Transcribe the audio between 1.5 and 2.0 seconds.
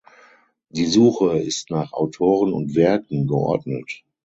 nach